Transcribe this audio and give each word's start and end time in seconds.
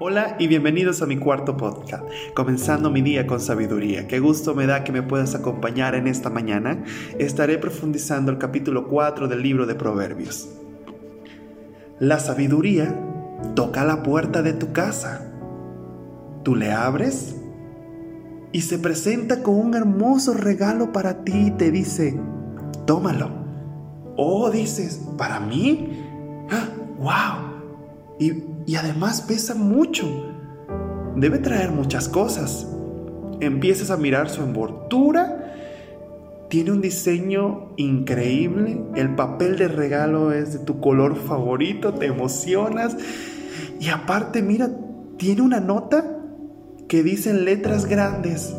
Hola 0.00 0.36
y 0.38 0.46
bienvenidos 0.46 1.02
a 1.02 1.06
mi 1.06 1.16
cuarto 1.16 1.56
podcast, 1.56 2.04
comenzando 2.32 2.88
mi 2.88 3.02
día 3.02 3.26
con 3.26 3.40
sabiduría. 3.40 4.06
Qué 4.06 4.20
gusto 4.20 4.54
me 4.54 4.64
da 4.64 4.84
que 4.84 4.92
me 4.92 5.02
puedas 5.02 5.34
acompañar 5.34 5.96
en 5.96 6.06
esta 6.06 6.30
mañana. 6.30 6.84
Estaré 7.18 7.58
profundizando 7.58 8.30
el 8.30 8.38
capítulo 8.38 8.86
4 8.86 9.26
del 9.26 9.42
libro 9.42 9.66
de 9.66 9.74
Proverbios. 9.74 10.50
La 11.98 12.20
sabiduría 12.20 12.96
toca 13.56 13.84
la 13.84 14.04
puerta 14.04 14.42
de 14.42 14.52
tu 14.52 14.72
casa. 14.72 15.32
Tú 16.44 16.54
le 16.54 16.70
abres 16.70 17.34
y 18.52 18.60
se 18.60 18.78
presenta 18.78 19.42
con 19.42 19.56
un 19.56 19.74
hermoso 19.74 20.32
regalo 20.32 20.92
para 20.92 21.24
ti 21.24 21.46
y 21.48 21.50
te 21.50 21.72
dice, 21.72 22.16
tómalo. 22.86 23.30
Oh, 24.16 24.48
dices, 24.48 25.02
¿para 25.16 25.40
mí? 25.40 25.90
¡Ah, 26.50 26.68
¡Wow! 27.00 27.48
Y 28.20 28.57
y 28.68 28.76
además 28.76 29.22
pesa 29.22 29.54
mucho. 29.54 30.04
Debe 31.16 31.38
traer 31.38 31.72
muchas 31.72 32.06
cosas. 32.06 32.68
Empiezas 33.40 33.90
a 33.90 33.96
mirar 33.96 34.28
su 34.28 34.42
envoltura. 34.42 35.54
Tiene 36.50 36.72
un 36.72 36.82
diseño 36.82 37.72
increíble. 37.78 38.84
El 38.94 39.14
papel 39.14 39.56
de 39.56 39.68
regalo 39.68 40.32
es 40.32 40.52
de 40.52 40.58
tu 40.58 40.80
color 40.80 41.16
favorito. 41.16 41.94
Te 41.94 42.04
emocionas. 42.04 42.94
Y 43.80 43.88
aparte, 43.88 44.42
mira, 44.42 44.68
tiene 45.16 45.40
una 45.40 45.60
nota 45.60 46.04
que 46.88 47.02
dice 47.02 47.30
en 47.30 47.46
letras 47.46 47.86
grandes. 47.86 48.54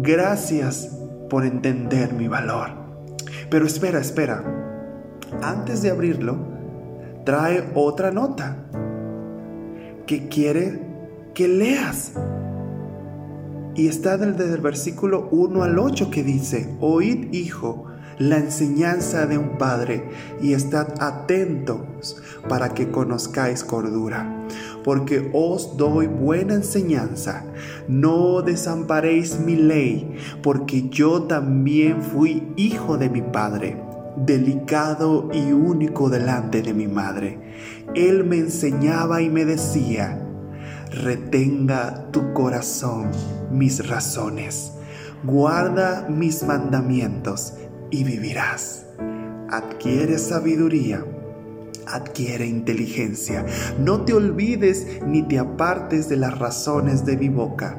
Gracias 0.00 0.96
por 1.28 1.44
entender 1.44 2.12
mi 2.12 2.28
valor. 2.28 2.70
Pero 3.50 3.66
espera, 3.66 3.98
espera. 3.98 4.44
Antes 5.42 5.82
de 5.82 5.90
abrirlo, 5.90 6.38
trae 7.24 7.68
otra 7.74 8.12
nota 8.12 8.68
que 10.10 10.26
quiere 10.26 10.80
que 11.34 11.46
leas. 11.46 12.14
Y 13.76 13.86
está 13.86 14.18
desde 14.18 14.52
el 14.52 14.60
versículo 14.60 15.28
1 15.30 15.62
al 15.62 15.78
8 15.78 16.10
que 16.10 16.24
dice, 16.24 16.74
oíd 16.80 17.32
hijo 17.32 17.86
la 18.18 18.38
enseñanza 18.38 19.26
de 19.26 19.38
un 19.38 19.56
padre 19.56 20.02
y 20.42 20.54
estad 20.54 21.00
atentos 21.00 22.20
para 22.48 22.70
que 22.70 22.90
conozcáis 22.90 23.62
cordura. 23.62 24.48
Porque 24.82 25.30
os 25.32 25.76
doy 25.76 26.08
buena 26.08 26.54
enseñanza, 26.54 27.44
no 27.86 28.42
desamparéis 28.42 29.38
mi 29.38 29.54
ley, 29.54 30.16
porque 30.42 30.88
yo 30.88 31.22
también 31.22 32.02
fui 32.02 32.52
hijo 32.56 32.98
de 32.98 33.10
mi 33.10 33.22
padre 33.22 33.89
delicado 34.16 35.28
y 35.32 35.52
único 35.52 36.10
delante 36.10 36.62
de 36.62 36.74
mi 36.74 36.88
madre. 36.88 37.38
Él 37.94 38.24
me 38.24 38.38
enseñaba 38.38 39.22
y 39.22 39.30
me 39.30 39.44
decía, 39.44 40.20
retenga 40.90 42.10
tu 42.10 42.32
corazón 42.32 43.10
mis 43.50 43.86
razones, 43.88 44.72
guarda 45.24 46.06
mis 46.08 46.42
mandamientos 46.42 47.54
y 47.90 48.04
vivirás. 48.04 48.86
Adquiere 49.50 50.18
sabiduría, 50.18 51.04
adquiere 51.86 52.46
inteligencia. 52.46 53.44
No 53.78 54.02
te 54.02 54.12
olvides 54.12 54.86
ni 55.06 55.22
te 55.22 55.38
apartes 55.38 56.08
de 56.08 56.16
las 56.16 56.38
razones 56.38 57.04
de 57.04 57.16
mi 57.16 57.28
boca. 57.28 57.76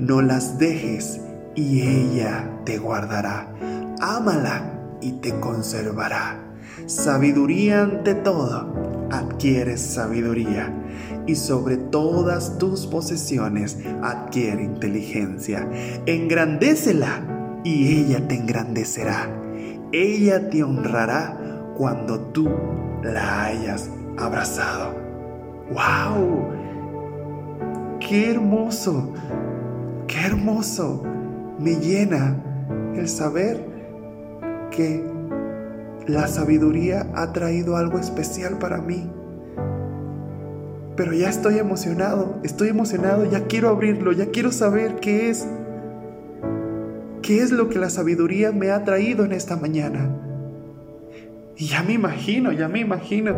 No 0.00 0.20
las 0.20 0.58
dejes 0.58 1.20
y 1.54 1.82
ella 1.82 2.50
te 2.64 2.78
guardará. 2.78 3.54
Ámala 4.00 4.81
y 5.02 5.12
te 5.12 5.38
conservará. 5.40 6.38
Sabiduría 6.86 7.82
ante 7.82 8.14
todo, 8.14 9.08
adquieres 9.10 9.80
sabiduría 9.80 10.72
y 11.26 11.34
sobre 11.36 11.76
todas 11.76 12.58
tus 12.58 12.86
posesiones 12.86 13.78
adquiere 14.02 14.62
inteligencia. 14.62 15.68
Engrandécela 16.06 17.60
y 17.64 17.98
ella 17.98 18.26
te 18.26 18.36
engrandecerá. 18.36 19.28
Ella 19.92 20.48
te 20.48 20.62
honrará 20.62 21.38
cuando 21.76 22.18
tú 22.18 22.48
la 23.02 23.44
hayas 23.44 23.90
abrazado. 24.16 24.94
¡Wow! 25.70 26.48
¡Qué 28.00 28.30
hermoso! 28.30 29.12
¡Qué 30.06 30.26
hermoso! 30.26 31.02
Me 31.58 31.76
llena 31.76 32.36
el 32.96 33.08
saber 33.08 33.71
que 34.72 35.04
la 36.08 36.26
sabiduría 36.26 37.06
ha 37.14 37.32
traído 37.32 37.76
algo 37.76 37.98
especial 37.98 38.58
para 38.58 38.78
mí. 38.80 39.08
Pero 40.96 41.12
ya 41.12 41.28
estoy 41.28 41.58
emocionado, 41.58 42.40
estoy 42.42 42.68
emocionado, 42.68 43.24
ya 43.24 43.46
quiero 43.46 43.68
abrirlo, 43.68 44.12
ya 44.12 44.26
quiero 44.26 44.50
saber 44.50 44.96
qué 44.96 45.30
es. 45.30 45.46
¿Qué 47.22 47.40
es 47.40 47.52
lo 47.52 47.68
que 47.68 47.78
la 47.78 47.88
sabiduría 47.88 48.50
me 48.50 48.72
ha 48.72 48.82
traído 48.84 49.24
en 49.24 49.32
esta 49.32 49.56
mañana? 49.56 50.10
Y 51.56 51.66
ya 51.66 51.82
me 51.82 51.92
imagino, 51.92 52.50
ya 52.50 52.68
me 52.68 52.80
imagino. 52.80 53.36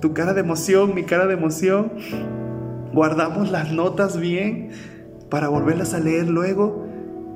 Tu 0.00 0.14
cara 0.14 0.32
de 0.32 0.40
emoción, 0.40 0.94
mi 0.94 1.02
cara 1.02 1.26
de 1.26 1.34
emoción. 1.34 1.92
Guardamos 2.94 3.50
las 3.50 3.72
notas 3.72 4.18
bien 4.18 4.70
para 5.28 5.48
volverlas 5.48 5.94
a 5.94 5.98
leer 5.98 6.28
luego 6.28 6.81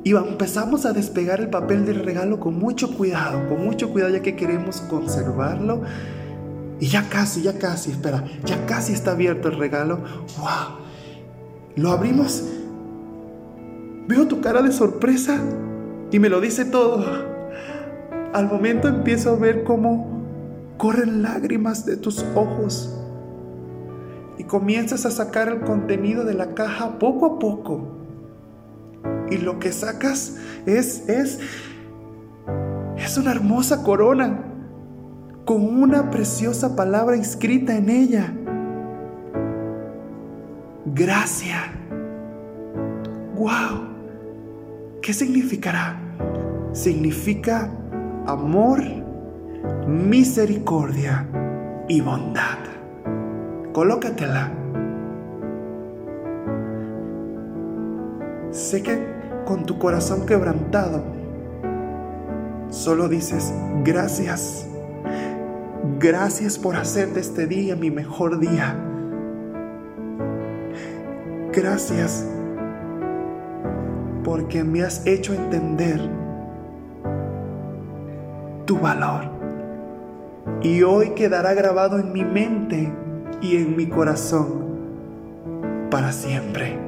y 0.06 0.12
empezamos 0.12 0.86
a 0.86 0.92
despegar 0.92 1.40
el 1.40 1.50
papel 1.50 1.84
del 1.84 2.04
regalo 2.04 2.38
con 2.38 2.56
mucho 2.56 2.96
cuidado, 2.96 3.48
con 3.48 3.64
mucho 3.64 3.90
cuidado 3.90 4.12
ya 4.12 4.22
que 4.22 4.36
queremos 4.36 4.80
conservarlo. 4.82 5.82
Y 6.78 6.86
ya 6.86 7.08
casi, 7.08 7.42
ya 7.42 7.58
casi, 7.58 7.90
espera, 7.90 8.22
ya 8.44 8.66
casi 8.66 8.92
está 8.92 9.10
abierto 9.10 9.48
el 9.48 9.58
regalo. 9.58 9.98
¡Wow! 10.38 10.78
Lo 11.74 11.90
abrimos. 11.90 12.44
Veo 14.06 14.28
tu 14.28 14.40
cara 14.40 14.62
de 14.62 14.70
sorpresa 14.70 15.40
y 16.12 16.20
me 16.20 16.28
lo 16.28 16.40
dice 16.40 16.66
todo. 16.66 17.04
Al 18.32 18.46
momento 18.46 18.86
empiezo 18.86 19.30
a 19.30 19.36
ver 19.36 19.64
cómo 19.64 20.22
corren 20.76 21.20
lágrimas 21.22 21.84
de 21.84 21.96
tus 21.96 22.24
ojos 22.36 22.96
y 24.38 24.44
comienzas 24.44 25.04
a 25.04 25.10
sacar 25.10 25.48
el 25.48 25.62
contenido 25.62 26.24
de 26.24 26.34
la 26.34 26.54
caja 26.54 27.00
poco 27.00 27.26
a 27.26 27.38
poco 27.40 27.95
y 29.30 29.38
lo 29.38 29.58
que 29.58 29.72
sacas 29.72 30.36
es, 30.66 31.08
es, 31.08 31.40
es 32.96 33.18
una 33.18 33.32
hermosa 33.32 33.82
corona 33.82 34.44
con 35.44 35.62
una 35.62 36.10
preciosa 36.10 36.74
palabra 36.74 37.16
inscrita 37.16 37.76
en 37.76 37.88
ella. 37.88 38.32
Gracia. 40.86 41.72
¡Wow! 43.36 43.86
¿Qué 45.02 45.12
significará? 45.12 46.00
Significa 46.72 47.70
amor, 48.26 48.82
misericordia 49.86 51.28
y 51.88 52.00
bondad. 52.00 52.58
Colócatela. 53.72 54.52
Sé 58.50 58.82
que 58.82 59.15
con 59.46 59.64
tu 59.64 59.78
corazón 59.78 60.26
quebrantado, 60.26 61.02
solo 62.68 63.08
dices, 63.08 63.54
gracias, 63.84 64.66
gracias 65.98 66.58
por 66.58 66.76
hacer 66.76 67.14
de 67.14 67.20
este 67.20 67.46
día 67.46 67.76
mi 67.76 67.90
mejor 67.90 68.38
día. 68.38 68.76
Gracias 71.52 72.26
porque 74.24 74.64
me 74.64 74.82
has 74.82 75.06
hecho 75.06 75.32
entender 75.32 76.00
tu 78.66 78.78
valor. 78.78 79.30
Y 80.60 80.82
hoy 80.82 81.10
quedará 81.10 81.54
grabado 81.54 81.98
en 81.98 82.12
mi 82.12 82.24
mente 82.24 82.92
y 83.40 83.56
en 83.56 83.76
mi 83.76 83.86
corazón 83.86 84.66
para 85.90 86.12
siempre 86.12 86.85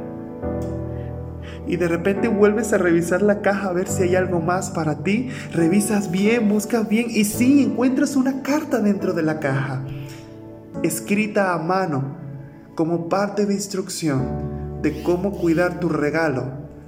y 1.68 1.76
de 1.76 1.86
repente 1.86 2.28
vuelves 2.28 2.72
a 2.72 2.78
revisar 2.78 3.22
la 3.22 3.42
caja 3.42 3.68
a 3.68 3.72
ver 3.72 3.88
si 3.88 4.04
hay 4.04 4.16
algo 4.16 4.40
más 4.40 4.70
para 4.70 5.02
ti, 5.04 5.28
revisas 5.52 6.10
bien, 6.10 6.48
buscas 6.48 6.88
bien 6.88 7.06
y 7.10 7.24
sí 7.24 7.62
encuentras 7.62 8.16
una 8.16 8.42
carta 8.42 8.78
dentro 8.78 9.12
de 9.12 9.22
la 9.22 9.38
caja, 9.38 9.84
escrita 10.82 11.52
a 11.52 11.58
mano 11.58 12.16
como 12.74 13.08
parte 13.08 13.44
de 13.44 13.54
instrucción 13.54 14.80
de 14.82 15.02
cómo 15.02 15.32
cuidar 15.32 15.78
tu 15.78 15.88
regalo 15.88 16.44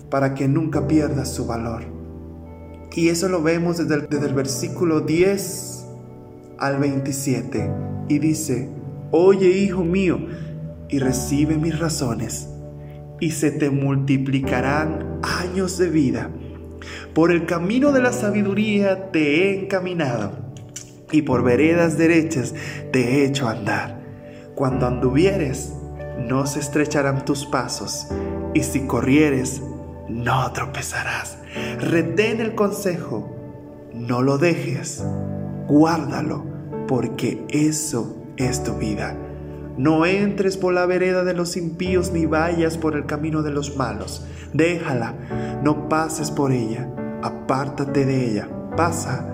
para 0.08 0.34
que 0.34 0.48
nunca 0.48 0.86
pierdas 0.86 1.30
su 1.32 1.46
valor. 1.46 1.82
Y 2.92 3.08
eso 3.08 3.28
lo 3.28 3.42
vemos 3.42 3.78
desde 3.78 3.94
el, 3.94 4.08
desde 4.08 4.26
el 4.26 4.34
versículo 4.34 5.00
10 5.00 5.84
al 6.58 6.78
27 6.78 7.70
y 8.08 8.18
dice, 8.18 8.68
oye 9.10 9.48
hijo 9.48 9.84
mío, 9.84 10.18
y 10.88 10.98
recibe 10.98 11.56
mis 11.56 11.78
razones 11.78 12.48
y 13.20 13.32
se 13.32 13.50
te 13.50 13.70
multiplicarán 13.70 15.20
años 15.22 15.78
de 15.78 15.88
vida. 15.88 16.30
Por 17.14 17.30
el 17.30 17.46
camino 17.46 17.92
de 17.92 18.00
la 18.00 18.12
sabiduría 18.12 19.10
te 19.10 19.42
he 19.42 19.60
encaminado 19.60 20.32
y 21.12 21.22
por 21.22 21.42
veredas 21.42 21.98
derechas 21.98 22.54
te 22.92 23.00
he 23.00 23.24
hecho 23.26 23.48
andar. 23.48 24.00
Cuando 24.54 24.86
anduvieres, 24.86 25.72
no 26.18 26.46
se 26.46 26.60
estrecharán 26.60 27.24
tus 27.24 27.46
pasos, 27.46 28.08
y 28.54 28.62
si 28.62 28.80
corrieres, 28.80 29.62
no 30.08 30.52
tropezarás. 30.52 31.38
Retén 31.80 32.40
el 32.40 32.54
consejo, 32.54 33.36
no 33.94 34.22
lo 34.22 34.38
dejes, 34.38 35.02
guárdalo, 35.66 36.44
porque 36.86 37.44
eso 37.48 38.22
es 38.36 38.62
tu 38.62 38.74
vida. 38.74 39.16
No 39.80 40.04
entres 40.04 40.58
por 40.58 40.74
la 40.74 40.84
vereda 40.84 41.24
de 41.24 41.32
los 41.32 41.56
impíos 41.56 42.12
ni 42.12 42.26
vayas 42.26 42.76
por 42.76 42.96
el 42.96 43.06
camino 43.06 43.42
de 43.42 43.50
los 43.50 43.78
malos. 43.78 44.26
Déjala, 44.52 45.14
no 45.64 45.88
pases 45.88 46.30
por 46.30 46.52
ella, 46.52 46.86
apártate 47.22 48.04
de 48.04 48.30
ella, 48.30 48.46
pasa, 48.76 49.24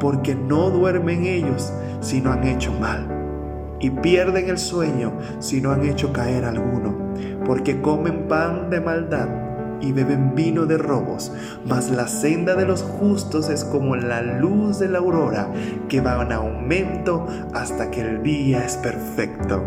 porque 0.00 0.34
no 0.34 0.70
duermen 0.70 1.26
ellos 1.26 1.70
si 2.00 2.22
no 2.22 2.32
han 2.32 2.44
hecho 2.44 2.72
mal, 2.72 3.76
y 3.80 3.90
pierden 3.90 4.48
el 4.48 4.56
sueño 4.56 5.12
si 5.40 5.60
no 5.60 5.72
han 5.72 5.84
hecho 5.84 6.10
caer 6.10 6.46
alguno, 6.46 6.96
porque 7.44 7.82
comen 7.82 8.28
pan 8.28 8.70
de 8.70 8.80
maldad 8.80 9.41
y 9.82 9.92
beben 9.92 10.34
vino 10.34 10.64
de 10.64 10.78
robos, 10.78 11.32
mas 11.66 11.90
la 11.90 12.06
senda 12.06 12.54
de 12.54 12.64
los 12.64 12.82
justos 12.82 13.50
es 13.50 13.64
como 13.64 13.96
la 13.96 14.22
luz 14.22 14.78
de 14.78 14.88
la 14.88 14.98
aurora, 14.98 15.48
que 15.88 16.00
va 16.00 16.22
en 16.22 16.32
aumento 16.32 17.26
hasta 17.52 17.90
que 17.90 18.00
el 18.00 18.22
día 18.22 18.64
es 18.64 18.76
perfecto. 18.76 19.62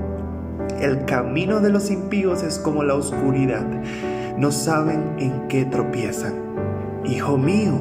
El 0.79 1.05
camino 1.05 1.59
de 1.59 1.69
los 1.69 1.91
impíos 1.91 2.41
es 2.43 2.57
como 2.57 2.83
la 2.83 2.95
oscuridad, 2.95 3.65
no 4.37 4.51
saben 4.51 5.15
en 5.19 5.47
qué 5.47 5.65
tropiezan. 5.65 6.33
Hijo 7.03 7.37
mío, 7.37 7.73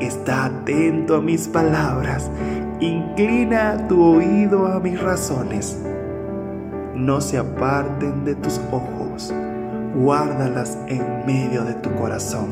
está 0.00 0.46
atento 0.46 1.16
a 1.16 1.22
mis 1.22 1.48
palabras, 1.48 2.30
inclina 2.80 3.86
tu 3.88 4.02
oído 4.02 4.66
a 4.66 4.80
mis 4.80 5.00
razones. 5.00 5.78
No 6.94 7.20
se 7.20 7.38
aparten 7.38 8.24
de 8.24 8.34
tus 8.34 8.60
ojos 8.70 9.32
guárdalas 9.94 10.78
en 10.88 11.26
medio 11.26 11.64
de 11.64 11.74
tu 11.74 11.94
corazón, 11.94 12.50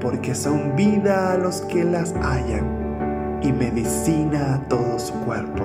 porque 0.00 0.34
son 0.34 0.76
vida 0.76 1.32
a 1.32 1.36
los 1.36 1.62
que 1.62 1.84
las 1.84 2.12
hallan 2.14 3.40
y 3.42 3.52
medicina 3.52 4.54
a 4.54 4.68
todo 4.68 4.98
su 4.98 5.12
cuerpo. 5.24 5.64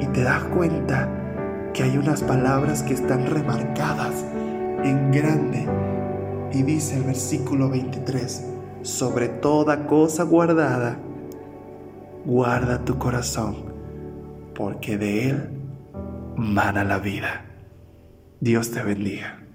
Y 0.00 0.06
te 0.06 0.22
das 0.22 0.42
cuenta 0.44 1.08
que 1.72 1.82
hay 1.82 1.96
unas 1.96 2.22
palabras 2.22 2.82
que 2.82 2.94
están 2.94 3.26
remarcadas 3.26 4.24
en 4.84 5.10
grande. 5.10 5.66
Y 6.52 6.62
dice 6.62 6.96
el 6.96 7.04
versículo 7.04 7.68
23, 7.68 8.44
sobre 8.82 9.28
toda 9.28 9.86
cosa 9.86 10.22
guardada, 10.22 10.96
guarda 12.24 12.84
tu 12.84 12.98
corazón, 12.98 13.56
porque 14.54 14.96
de 14.96 15.30
él 15.30 15.50
mana 16.36 16.84
la 16.84 16.98
vida. 16.98 17.44
Dios 18.40 18.70
te 18.70 18.82
bendiga. 18.82 19.47